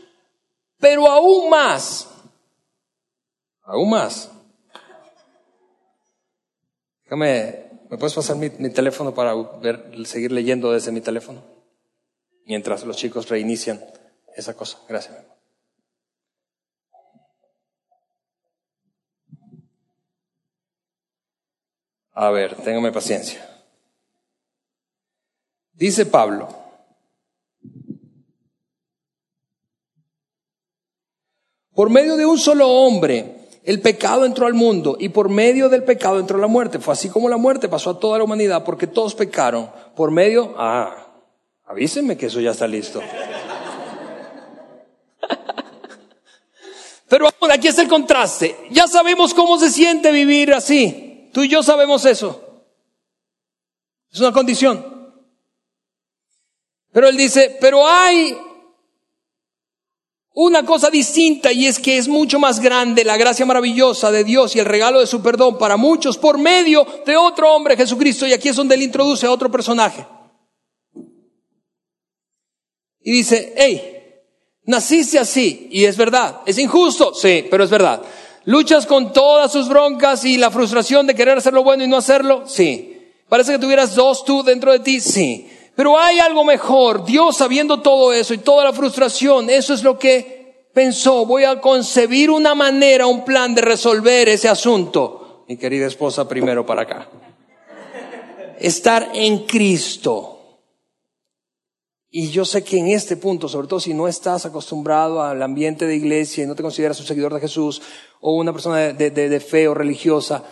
[0.79, 2.09] pero aún más,
[3.63, 4.29] aún más,
[7.13, 11.43] Déjame, ¿me puedes pasar mi, teléfono para ver, seguir leyendo desde mi teléfono?
[12.45, 13.79] Mientras los chicos reinician
[14.35, 14.79] esa cosa.
[14.87, 15.15] Gracias.
[22.13, 23.49] A ver, téngame paciencia.
[25.73, 26.47] Dice Pablo,
[31.73, 35.83] por medio de un solo hombre, el pecado entró al mundo y por medio del
[35.83, 36.77] pecado entró la muerte.
[36.77, 39.71] Fue así como la muerte pasó a toda la humanidad porque todos pecaron.
[39.95, 41.02] Por medio, ah,
[41.73, 43.01] avísenme que eso ya está listo.
[47.09, 48.55] Pero aquí está el contraste.
[48.69, 51.29] Ya sabemos cómo se siente vivir así.
[51.33, 52.63] Tú y yo sabemos eso.
[54.11, 54.93] Es una condición.
[56.91, 58.37] Pero él dice, pero hay
[60.35, 64.55] una cosa distinta y es que es mucho más grande la gracia maravillosa de Dios
[64.55, 68.27] y el regalo de su perdón para muchos por medio de otro hombre, Jesucristo.
[68.27, 70.05] Y aquí es donde él introduce a otro personaje.
[73.03, 74.21] Y dice, hey,
[74.65, 76.41] naciste así y es verdad.
[76.45, 77.13] ¿Es injusto?
[77.13, 78.01] Sí, pero es verdad.
[78.45, 81.97] ¿Luchas con todas sus broncas y la frustración de querer hacer lo bueno y no
[81.97, 82.43] hacerlo?
[82.45, 82.89] Sí.
[83.29, 84.99] ¿Parece que tuvieras dos tú dentro de ti?
[84.99, 85.49] Sí.
[85.75, 87.05] Pero hay algo mejor.
[87.05, 91.25] Dios sabiendo todo eso y toda la frustración, eso es lo que pensó.
[91.25, 95.45] Voy a concebir una manera, un plan de resolver ese asunto.
[95.47, 97.09] Mi querida esposa, primero para acá.
[98.59, 100.32] Estar en Cristo.
[102.15, 105.87] Y yo sé que en este punto, sobre todo si no estás acostumbrado al ambiente
[105.87, 107.81] de iglesia y no te consideras un seguidor de Jesús
[108.21, 110.43] o una persona de, de fe o religiosa,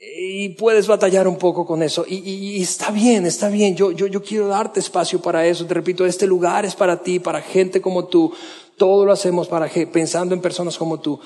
[0.00, 2.06] y puedes batallar un poco con eso.
[2.08, 3.76] Y, está bien, está bien.
[3.76, 5.66] Yo, yo, yo quiero darte espacio para eso.
[5.66, 8.32] Te repito, este lugar es para ti, para gente como tú.
[8.78, 11.20] Todo lo hacemos para pensando en personas como tú.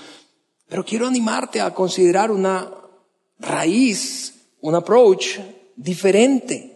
[0.69, 2.69] Pero quiero animarte a considerar una
[3.39, 5.39] raíz, un approach
[5.77, 6.76] diferente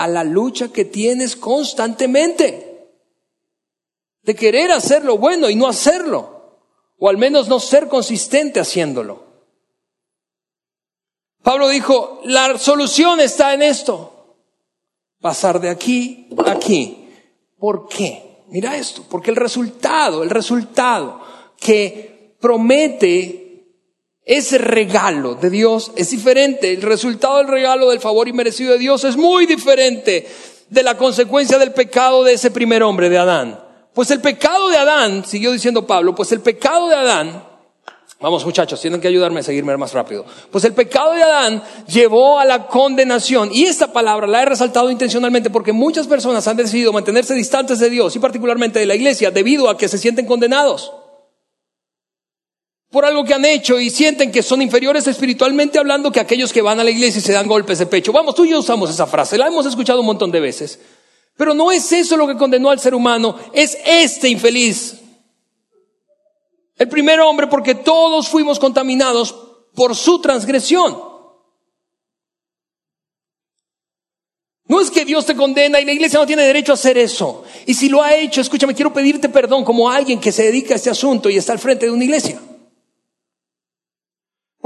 [0.00, 2.88] a la lucha que tienes constantemente
[4.22, 6.58] de querer hacer lo bueno y no hacerlo,
[6.98, 9.26] o al menos no ser consistente haciéndolo.
[11.42, 14.38] Pablo dijo, la solución está en esto.
[15.20, 17.06] Pasar de aquí a aquí.
[17.58, 18.44] ¿Por qué?
[18.48, 21.20] Mira esto, porque el resultado, el resultado
[21.58, 23.39] que promete
[24.24, 26.72] ese regalo de Dios es diferente.
[26.72, 30.26] El resultado del regalo del favor inmerecido de Dios es muy diferente
[30.68, 33.60] de la consecuencia del pecado de ese primer hombre, de Adán.
[33.92, 37.50] Pues el pecado de Adán, siguió diciendo Pablo, pues el pecado de Adán
[38.22, 40.26] Vamos muchachos, tienen que ayudarme a seguirme más rápido.
[40.50, 43.48] Pues el pecado de Adán llevó a la condenación.
[43.50, 47.88] Y esta palabra la he resaltado intencionalmente porque muchas personas han decidido mantenerse distantes de
[47.88, 50.92] Dios y particularmente de la iglesia debido a que se sienten condenados
[52.90, 56.62] por algo que han hecho y sienten que son inferiores espiritualmente hablando que aquellos que
[56.62, 58.12] van a la iglesia y se dan golpes de pecho.
[58.12, 60.80] Vamos, tú y yo usamos esa frase, la hemos escuchado un montón de veces.
[61.36, 65.00] Pero no es eso lo que condenó al ser humano, es este infeliz
[66.80, 69.34] el primer hombre porque todos fuimos contaminados
[69.74, 70.98] por su transgresión.
[74.64, 77.44] No es que Dios te condena y la iglesia no tiene derecho a hacer eso.
[77.66, 80.78] Y si lo ha hecho, escúchame, quiero pedirte perdón como alguien que se dedica a
[80.78, 82.40] este asunto y está al frente de una iglesia.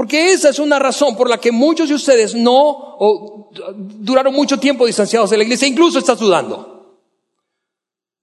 [0.05, 4.85] Porque esa es una razón por la que muchos de ustedes no duraron mucho tiempo
[4.85, 7.01] distanciados de la iglesia, incluso estás dudando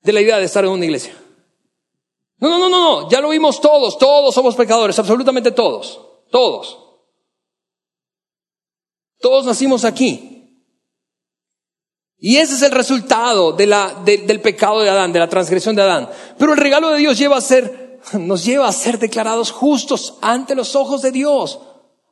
[0.00, 1.12] de la idea de estar en una iglesia.
[2.38, 6.78] No, no, no, no, no, ya lo vimos todos, todos somos pecadores, absolutamente todos, todos.
[9.18, 10.62] Todos nacimos aquí.
[12.16, 16.08] Y ese es el resultado del pecado de Adán, de la transgresión de Adán.
[16.38, 20.54] Pero el regalo de Dios lleva a ser, nos lleva a ser declarados justos ante
[20.54, 21.58] los ojos de Dios,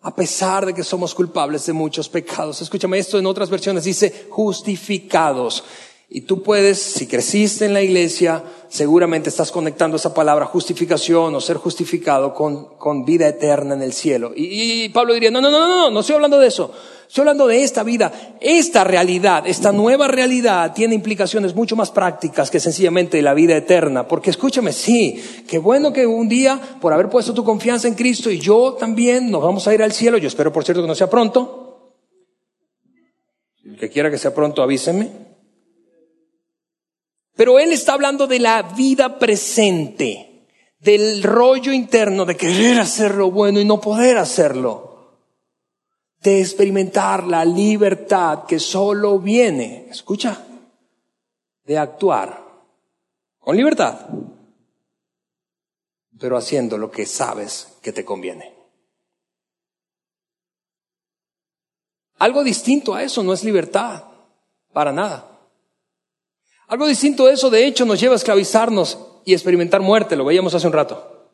[0.02, 2.62] a pesar de que somos culpables de muchos pecados.
[2.62, 5.64] Escúchame esto en otras versiones, dice justificados.
[6.12, 11.40] Y tú puedes, si creciste en la iglesia, seguramente estás conectando esa palabra justificación o
[11.40, 14.32] ser justificado con, con vida eterna en el cielo.
[14.34, 16.72] Y, Pablo diría, no, no, no, no, no, no estoy hablando de eso.
[17.06, 18.36] Estoy hablando de esta vida.
[18.40, 24.08] Esta realidad, esta nueva realidad tiene implicaciones mucho más prácticas que sencillamente la vida eterna.
[24.08, 28.32] Porque escúchame, sí, qué bueno que un día, por haber puesto tu confianza en Cristo
[28.32, 30.18] y yo también, nos vamos a ir al cielo.
[30.18, 31.94] Yo espero, por cierto, que no sea pronto.
[33.64, 35.29] El que quiera que sea pronto, avíseme.
[37.34, 40.46] Pero él está hablando de la vida presente,
[40.78, 45.18] del rollo interno de querer hacer lo bueno y no poder hacerlo,
[46.20, 50.46] de experimentar la libertad que solo viene, escucha,
[51.64, 52.44] de actuar
[53.38, 54.08] con libertad,
[56.18, 58.54] pero haciendo lo que sabes que te conviene.
[62.18, 64.04] Algo distinto a eso no es libertad,
[64.74, 65.29] para nada.
[66.70, 70.54] Algo distinto a eso, de hecho, nos lleva a esclavizarnos y experimentar muerte, lo veíamos
[70.54, 71.28] hace un rato.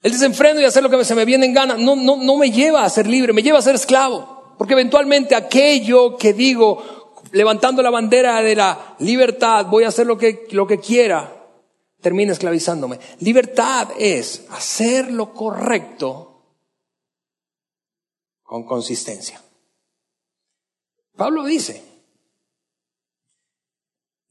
[0.00, 2.50] El desenfreno y hacer lo que se me viene en gana no, no, no me
[2.50, 4.54] lleva a ser libre, me lleva a ser esclavo.
[4.56, 10.16] Porque eventualmente aquello que digo, levantando la bandera de la libertad, voy a hacer lo
[10.16, 11.46] que, lo que quiera,
[12.00, 12.98] termina esclavizándome.
[13.20, 16.42] Libertad es hacer lo correcto
[18.42, 19.42] con consistencia.
[21.16, 21.93] Pablo dice,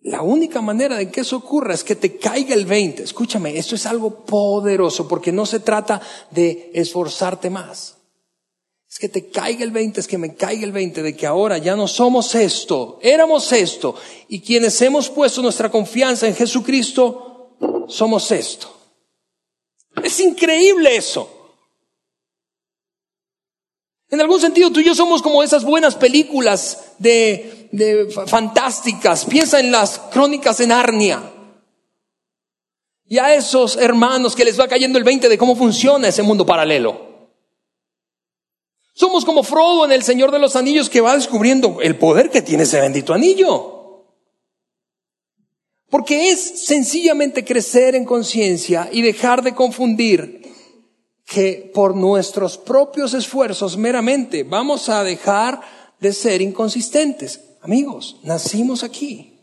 [0.04, 3.04] la única manera de que eso ocurra es que te caiga el 20.
[3.04, 7.95] Escúchame, esto es algo poderoso porque no se trata de esforzarte más.
[8.89, 11.58] Es que te caiga el 20, es que me caiga el 20 de que ahora
[11.58, 13.95] ya no somos esto, éramos esto.
[14.28, 17.56] Y quienes hemos puesto nuestra confianza en Jesucristo,
[17.88, 18.76] somos esto.
[20.04, 21.42] Es increíble eso.
[24.10, 29.26] En algún sentido tú y yo somos como esas buenas películas de de fantásticas.
[29.26, 31.32] Piensa en las crónicas de Narnia.
[33.08, 36.45] Y a esos hermanos que les va cayendo el 20 de cómo funciona ese mundo
[36.45, 37.32] paralelo.
[38.93, 42.43] Somos como Frodo en El Señor de los Anillos que va descubriendo el poder que
[42.43, 44.06] tiene ese bendito anillo.
[45.89, 50.53] Porque es sencillamente crecer en conciencia y dejar de confundir
[51.34, 55.61] que por nuestros propios esfuerzos meramente vamos a dejar
[55.99, 57.41] de ser inconsistentes.
[57.61, 59.39] Amigos, nacimos aquí.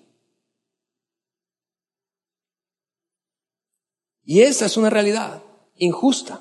[4.22, 5.42] Y esa es una realidad
[5.74, 6.40] injusta,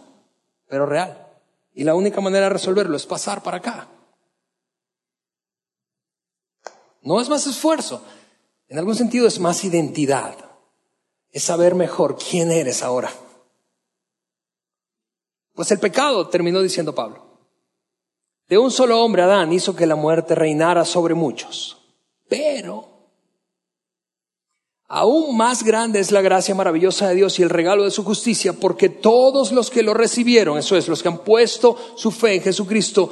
[0.68, 1.28] pero real.
[1.74, 3.88] Y la única manera de resolverlo es pasar para acá.
[7.02, 8.04] No es más esfuerzo,
[8.68, 10.36] en algún sentido es más identidad.
[11.32, 13.12] Es saber mejor quién eres ahora.
[15.60, 17.22] Pues el pecado, terminó diciendo Pablo,
[18.47, 21.78] de un solo hombre, Adán, hizo que la muerte reinara sobre muchos.
[22.30, 22.88] Pero
[24.88, 28.53] aún más grande es la gracia maravillosa de Dios y el regalo de su justicia,
[28.53, 32.41] porque todos los que lo recibieron, eso es, los que han puesto su fe en
[32.41, 33.10] Jesucristo,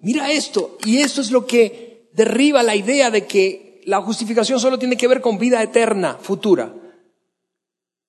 [0.00, 4.78] mira esto, y esto es lo que derriba la idea de que la justificación solo
[4.78, 6.74] tiene que ver con vida eterna, futura.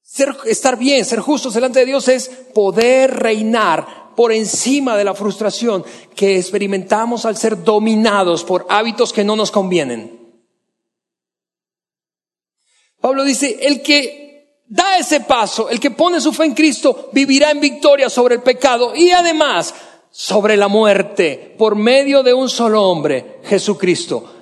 [0.10, 5.14] Ser, estar bien, ser justos delante de Dios es poder reinar por encima de la
[5.14, 5.84] frustración
[6.16, 10.18] que experimentamos al ser dominados por hábitos que no nos convienen.
[13.02, 17.52] Pablo dice, el que da ese paso, el que pone su fe en Cristo, vivirá
[17.52, 19.76] en victoria sobre el pecado y además
[20.10, 24.37] sobre la muerte por medio de un solo hombre, Jesucristo.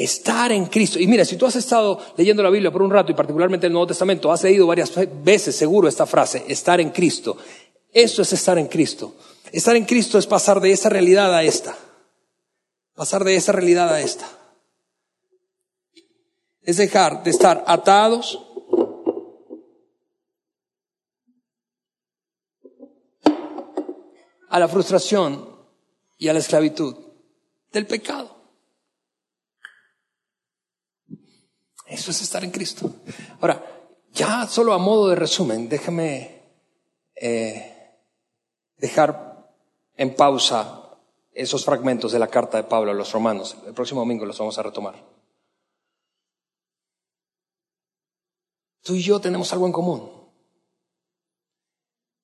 [0.00, 0.98] Estar en Cristo.
[0.98, 3.72] Y mira, si tú has estado leyendo la Biblia por un rato y particularmente el
[3.74, 4.90] Nuevo Testamento, has leído varias
[5.22, 7.36] veces seguro esta frase, estar en Cristo.
[7.92, 9.14] Eso es estar en Cristo.
[9.52, 11.76] Estar en Cristo es pasar de esa realidad a esta.
[12.94, 14.26] Pasar de esa realidad a esta.
[16.62, 18.42] Es dejar de estar atados
[24.48, 25.46] a la frustración
[26.16, 26.96] y a la esclavitud
[27.70, 28.39] del pecado.
[31.90, 32.94] Eso es estar en Cristo.
[33.40, 33.64] Ahora,
[34.12, 36.40] ya solo a modo de resumen, déjame
[37.16, 37.98] eh,
[38.76, 39.52] dejar
[39.96, 40.98] en pausa
[41.32, 43.56] esos fragmentos de la carta de Pablo a los romanos.
[43.66, 45.04] El próximo domingo los vamos a retomar.
[48.82, 50.10] Tú y yo tenemos algo en común.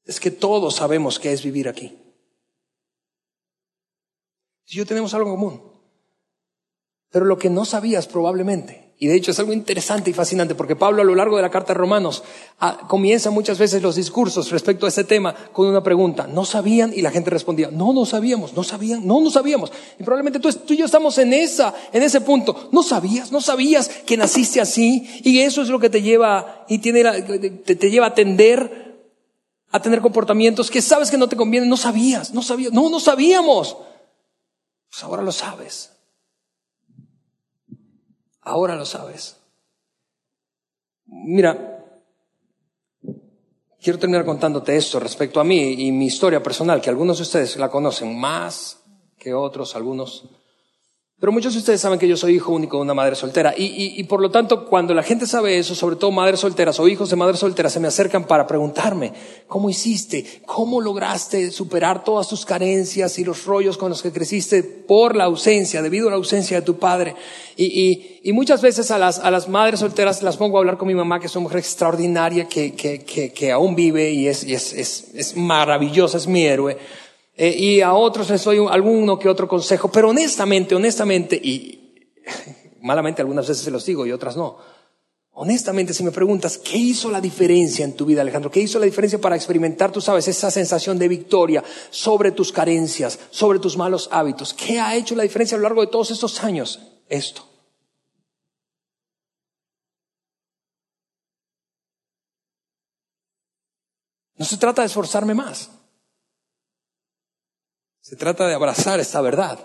[0.05, 1.89] Es que todos sabemos qué es vivir aquí.
[4.65, 5.73] Tú y yo tenemos algo en común.
[7.11, 10.75] Pero lo que no sabías probablemente y de hecho es algo interesante y fascinante porque
[10.75, 12.23] Pablo a lo largo de la carta de Romanos
[12.61, 16.27] ah, comienza muchas veces los discursos respecto a ese tema con una pregunta.
[16.27, 16.95] ¿No sabían?
[16.95, 19.71] Y la gente respondía, no, no sabíamos, no sabían, no, no sabíamos.
[19.99, 22.71] Y probablemente tú, tú y yo estamos en esa, en ese punto.
[22.73, 23.33] ¿No sabías?
[23.33, 25.07] ¿No sabías que naciste así?
[25.23, 27.05] Y eso es lo que te lleva, y tiene
[27.65, 28.87] te, te lleva a tender
[29.73, 31.69] a tener comportamientos que sabes que no te convienen.
[31.69, 33.77] No sabías, no sabías, no, no sabíamos.
[34.89, 35.96] Pues ahora lo sabes.
[38.47, 39.39] Ahora lo sabes.
[41.07, 41.85] Mira,
[43.83, 47.57] quiero terminar contándote esto respecto a mí y mi historia personal, que algunos de ustedes
[47.57, 48.85] la conocen más
[49.19, 50.31] que otros, algunos
[51.19, 54.03] pero muchos de ustedes saben que yo soy hijo único de una madre soltera y,
[54.05, 57.17] por lo tanto cuando la gente sabe eso, sobre todo madres solteras o hijos de
[57.17, 59.15] madres solteras, se me acercan para preguntarme,
[59.47, 60.43] ¿cómo hiciste?
[60.45, 65.25] ¿Cómo lograste superar todas tus carencias y los rollos con los que creciste por la
[65.25, 67.15] ausencia, debido a la ausencia de tu padre?
[67.57, 70.95] Y, muchas veces a las, a las madres solteras las pongo a hablar con mi
[70.95, 75.07] mamá, que es una mujer extraordinaria, que, que, que, aún vive y es, es, es,
[75.15, 76.77] es maravillosa, es mi héroe.
[77.37, 82.09] Eh, y a otros les doy alguno que otro consejo, pero honestamente, honestamente, y
[82.81, 84.57] malamente algunas veces se los digo y otras no.
[85.39, 88.51] Honestamente, si me preguntas, ¿qué hizo la diferencia en tu vida, Alejandro?
[88.51, 93.19] ¿Qué hizo la diferencia para experimentar, tú sabes, esa sensación de victoria sobre tus carencias,
[93.31, 94.55] sobre tus malos hábitos?
[94.55, 96.81] ¿Qué ha hecho la diferencia a lo largo de todos estos años?
[97.07, 97.47] Esto.
[104.39, 105.76] No se trata de esforzarme más.
[108.09, 109.59] Se trata de abrazar esta verdad,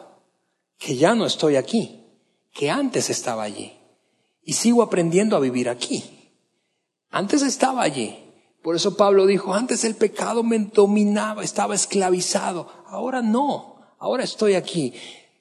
[0.80, 2.08] que ya no estoy aquí,
[2.52, 3.78] que antes estaba allí.
[4.44, 6.34] Y sigo aprendiendo a vivir aquí.
[7.12, 8.18] Antes estaba allí.
[8.64, 12.68] Por eso Pablo dijo, antes el pecado me dominaba, estaba esclavizado.
[12.88, 14.96] Ahora no, ahora estoy aquí.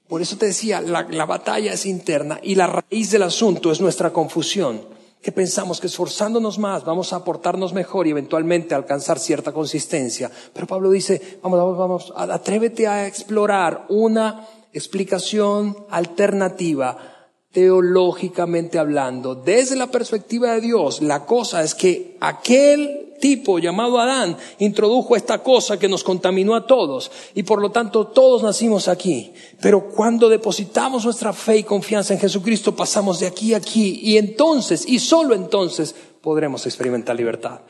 [0.07, 3.81] Por eso te decía, la, la batalla es interna y la raíz del asunto es
[3.81, 9.53] nuestra confusión que pensamos que esforzándonos más vamos a aportarnos mejor y eventualmente alcanzar cierta
[9.53, 10.31] consistencia.
[10.53, 17.20] Pero Pablo dice, vamos, vamos, vamos, atrévete a explorar una explicación alternativa
[17.53, 24.37] teológicamente hablando, desde la perspectiva de Dios, la cosa es que aquel tipo llamado Adán
[24.59, 29.33] introdujo esta cosa que nos contaminó a todos y por lo tanto todos nacimos aquí.
[29.61, 34.17] Pero cuando depositamos nuestra fe y confianza en Jesucristo pasamos de aquí a aquí y
[34.17, 37.61] entonces y solo entonces podremos experimentar libertad.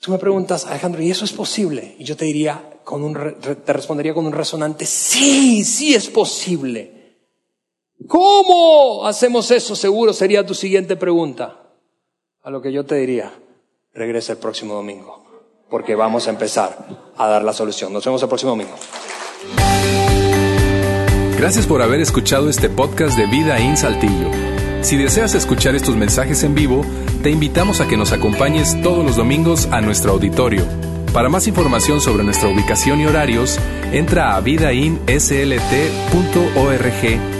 [0.00, 1.96] Tú me preguntas, Alejandro, ¿y eso es posible?
[1.98, 3.14] Y yo te diría, con un,
[3.64, 6.97] te respondería con un resonante, sí, sí es posible.
[8.06, 9.74] ¿Cómo hacemos eso?
[9.74, 11.62] Seguro sería tu siguiente pregunta.
[12.42, 13.32] A lo que yo te diría,
[13.92, 15.24] regresa el próximo domingo,
[15.68, 16.86] porque vamos a empezar
[17.16, 17.92] a dar la solución.
[17.92, 18.74] Nos vemos el próximo domingo.
[21.36, 24.30] Gracias por haber escuchado este podcast de Vida en Saltillo.
[24.82, 26.82] Si deseas escuchar estos mensajes en vivo,
[27.22, 30.64] te invitamos a que nos acompañes todos los domingos a nuestro auditorio.
[31.12, 33.58] Para más información sobre nuestra ubicación y horarios,
[33.92, 37.37] entra a vidainslt.org